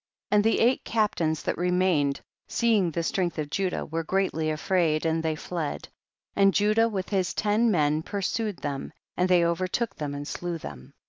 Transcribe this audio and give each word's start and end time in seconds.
46. 0.31 0.35
And 0.35 0.43
the 0.43 0.63
eight 0.63 0.83
captains 0.83 1.43
that 1.43 1.59
remained, 1.59 2.21
seeing 2.47 2.89
the 2.89 3.03
strength 3.03 3.37
of 3.37 3.51
Ju 3.51 3.69
dah, 3.69 3.83
were 3.83 4.03
greatly 4.03 4.49
afraid 4.49 5.05
and 5.05 5.21
they 5.21 5.35
fled, 5.35 5.89
and 6.35 6.55
Judah 6.55 6.89
with 6.89 7.09
his 7.09 7.35
ten 7.35 7.69
men 7.69 8.01
pur 8.01 8.23
sued 8.23 8.57
them, 8.57 8.93
and 9.15 9.29
they 9.29 9.45
overtook 9.45 9.93
them 9.97 10.15
and 10.15 10.27
slew 10.27 10.57
them. 10.57 10.95